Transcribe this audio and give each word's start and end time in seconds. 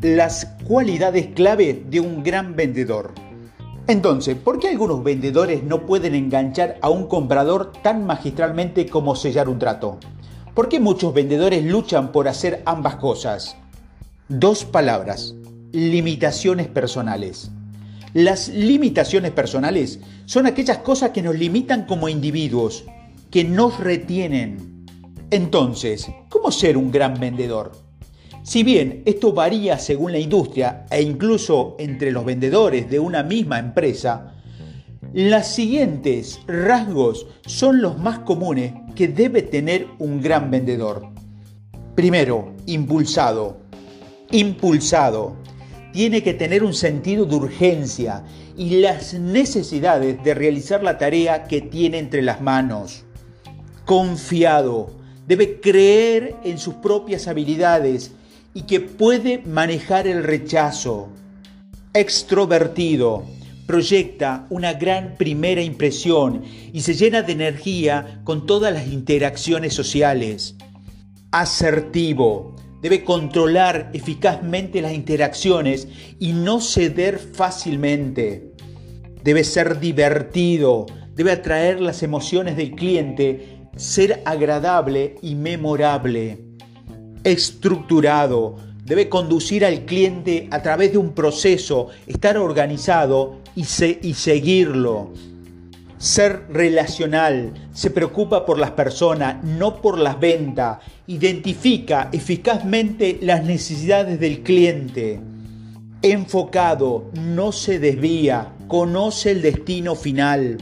las 0.00 0.46
cualidades 0.66 1.28
clave 1.34 1.84
de 1.88 2.00
un 2.00 2.22
gran 2.22 2.56
vendedor. 2.56 3.12
Entonces, 3.86 4.36
¿por 4.36 4.58
qué 4.58 4.68
algunos 4.68 5.04
vendedores 5.04 5.62
no 5.62 5.84
pueden 5.84 6.14
enganchar 6.14 6.78
a 6.80 6.88
un 6.88 7.06
comprador 7.06 7.72
tan 7.82 8.06
magistralmente 8.06 8.86
como 8.86 9.14
sellar 9.14 9.48
un 9.48 9.58
trato? 9.58 9.98
¿Por 10.54 10.68
qué 10.68 10.80
muchos 10.80 11.12
vendedores 11.12 11.64
luchan 11.64 12.12
por 12.12 12.28
hacer 12.28 12.62
ambas 12.64 12.96
cosas? 12.96 13.56
Dos 14.28 14.64
palabras, 14.64 15.34
limitaciones 15.72 16.68
personales. 16.68 17.50
Las 18.14 18.48
limitaciones 18.48 19.32
personales 19.32 20.00
son 20.24 20.46
aquellas 20.46 20.78
cosas 20.78 21.10
que 21.10 21.22
nos 21.22 21.36
limitan 21.36 21.84
como 21.84 22.08
individuos, 22.08 22.84
que 23.30 23.44
nos 23.44 23.78
retienen. 23.78 24.86
Entonces, 25.30 26.08
¿cómo 26.28 26.50
ser 26.50 26.76
un 26.76 26.90
gran 26.90 27.20
vendedor? 27.20 27.72
Si 28.42 28.62
bien 28.62 29.02
esto 29.04 29.32
varía 29.32 29.78
según 29.78 30.12
la 30.12 30.18
industria 30.18 30.86
e 30.90 31.02
incluso 31.02 31.76
entre 31.78 32.10
los 32.10 32.24
vendedores 32.24 32.88
de 32.88 32.98
una 32.98 33.22
misma 33.22 33.58
empresa, 33.58 34.34
los 35.12 35.46
siguientes 35.46 36.40
rasgos 36.46 37.26
son 37.44 37.82
los 37.82 37.98
más 37.98 38.20
comunes 38.20 38.72
que 38.94 39.08
debe 39.08 39.42
tener 39.42 39.88
un 39.98 40.22
gran 40.22 40.50
vendedor. 40.50 41.08
Primero, 41.94 42.54
impulsado. 42.66 43.58
Impulsado. 44.30 45.36
Tiene 45.92 46.22
que 46.22 46.32
tener 46.32 46.64
un 46.64 46.72
sentido 46.72 47.26
de 47.26 47.34
urgencia 47.34 48.24
y 48.56 48.80
las 48.80 49.14
necesidades 49.14 50.22
de 50.22 50.34
realizar 50.34 50.82
la 50.82 50.96
tarea 50.96 51.44
que 51.44 51.60
tiene 51.60 51.98
entre 51.98 52.22
las 52.22 52.40
manos. 52.40 53.04
Confiado. 53.84 54.92
Debe 55.26 55.60
creer 55.60 56.36
en 56.44 56.58
sus 56.58 56.74
propias 56.74 57.28
habilidades 57.28 58.12
y 58.54 58.62
que 58.62 58.80
puede 58.80 59.42
manejar 59.44 60.06
el 60.06 60.24
rechazo. 60.24 61.08
Extrovertido. 61.94 63.24
Proyecta 63.66 64.46
una 64.50 64.72
gran 64.72 65.14
primera 65.16 65.62
impresión 65.62 66.42
y 66.72 66.80
se 66.80 66.94
llena 66.94 67.22
de 67.22 67.32
energía 67.32 68.20
con 68.24 68.46
todas 68.46 68.72
las 68.74 68.88
interacciones 68.88 69.74
sociales. 69.74 70.56
Asertivo. 71.30 72.56
Debe 72.82 73.04
controlar 73.04 73.90
eficazmente 73.92 74.80
las 74.80 74.94
interacciones 74.94 75.86
y 76.18 76.32
no 76.32 76.60
ceder 76.60 77.18
fácilmente. 77.18 78.52
Debe 79.22 79.44
ser 79.44 79.78
divertido. 79.78 80.86
Debe 81.14 81.32
atraer 81.32 81.80
las 81.80 82.02
emociones 82.02 82.56
del 82.56 82.72
cliente, 82.72 83.68
ser 83.76 84.22
agradable 84.24 85.16
y 85.22 85.34
memorable 85.34 86.49
estructurado, 87.24 88.56
debe 88.84 89.08
conducir 89.08 89.64
al 89.64 89.84
cliente 89.84 90.48
a 90.50 90.62
través 90.62 90.92
de 90.92 90.98
un 90.98 91.12
proceso, 91.12 91.88
estar 92.06 92.36
organizado 92.38 93.38
y, 93.54 93.62
y, 93.62 94.14
seguirlo. 94.14 95.12
Ser 95.98 96.46
relacional, 96.50 97.52
se 97.72 97.90
preocupa 97.90 98.46
por 98.46 98.58
las 98.58 98.72
personas, 98.72 99.44
no 99.44 99.80
por 99.80 99.98
las 99.98 100.18
ventas, 100.18 100.78
identifica 101.06 102.08
eficazmente 102.10 103.18
las 103.20 103.44
necesidades 103.44 104.18
del 104.18 104.42
cliente. 104.42 105.20
Enfocado, 106.02 107.10
no 107.12 107.52
se 107.52 107.78
desvía, 107.78 108.54
conoce 108.66 109.32
el 109.32 109.42
destino 109.42 109.94
final. 109.94 110.58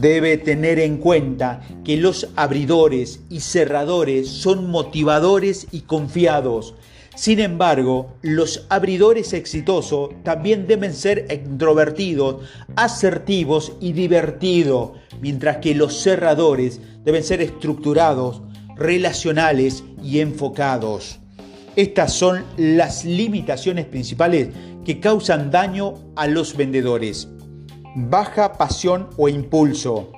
Debe 0.00 0.38
tener 0.38 0.78
en 0.78 0.96
cuenta 0.96 1.60
que 1.84 1.98
los 1.98 2.28
abridores 2.34 3.20
y 3.28 3.40
cerradores 3.40 4.26
son 4.26 4.70
motivadores 4.70 5.66
y 5.70 5.80
confiados. 5.82 6.74
Sin 7.14 7.40
embargo, 7.40 8.14
los 8.22 8.64
abridores 8.70 9.34
exitosos 9.34 10.08
también 10.22 10.66
deben 10.66 10.94
ser 10.94 11.26
introvertidos, 11.30 12.36
asertivos 12.74 13.74
y 13.80 13.92
divertidos, 13.92 14.92
mientras 15.20 15.58
que 15.58 15.74
los 15.74 16.02
cerradores 16.02 16.80
deben 17.04 17.22
ser 17.22 17.42
estructurados, 17.42 18.40
relacionales 18.76 19.84
y 20.02 20.20
enfocados. 20.20 21.18
Estas 21.76 22.14
son 22.14 22.44
las 22.56 23.04
limitaciones 23.04 23.84
principales 23.84 24.48
que 24.86 25.00
causan 25.00 25.50
daño 25.50 25.98
a 26.16 26.26
los 26.28 26.56
vendedores 26.56 27.28
baja 27.94 28.54
pasión 28.54 29.08
o 29.16 29.28
impulso, 29.28 30.12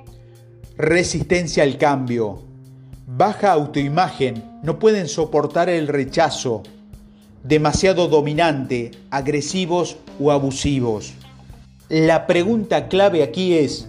resistencia 0.76 1.64
al 1.64 1.76
cambio, 1.76 2.42
baja 3.06 3.52
autoimagen, 3.52 4.44
no 4.62 4.78
pueden 4.78 5.08
soportar 5.08 5.68
el 5.68 5.88
rechazo, 5.88 6.62
demasiado 7.42 8.08
dominante, 8.08 8.92
agresivos 9.10 9.96
o 10.20 10.30
abusivos. 10.30 11.14
La 11.88 12.26
pregunta 12.26 12.88
clave 12.88 13.22
aquí 13.22 13.54
es, 13.54 13.88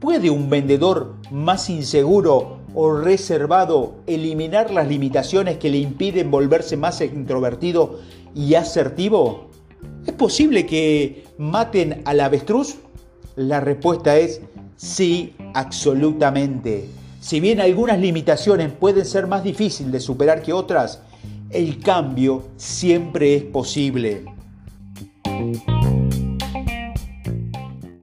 ¿puede 0.00 0.30
un 0.30 0.48
vendedor 0.48 1.14
más 1.30 1.68
inseguro 1.68 2.58
o 2.74 2.92
reservado 2.96 3.96
eliminar 4.06 4.70
las 4.70 4.88
limitaciones 4.88 5.58
que 5.58 5.70
le 5.70 5.78
impiden 5.78 6.30
volverse 6.30 6.76
más 6.76 7.00
introvertido 7.02 8.00
y 8.34 8.54
asertivo? 8.54 9.50
¿Es 10.06 10.14
posible 10.14 10.66
que 10.66 11.24
maten 11.38 12.02
al 12.06 12.20
avestruz? 12.20 12.78
La 13.36 13.60
respuesta 13.60 14.16
es 14.16 14.40
sí, 14.76 15.34
absolutamente. 15.54 16.88
Si 17.20 17.38
bien 17.38 17.60
algunas 17.60 17.98
limitaciones 18.00 18.72
pueden 18.72 19.04
ser 19.04 19.26
más 19.26 19.44
difíciles 19.44 19.92
de 19.92 20.00
superar 20.00 20.42
que 20.42 20.52
otras, 20.52 21.00
el 21.50 21.80
cambio 21.80 22.44
siempre 22.56 23.36
es 23.36 23.42
posible. 23.44 24.24